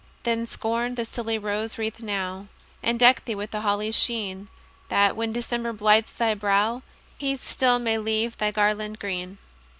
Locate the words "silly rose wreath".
1.05-1.99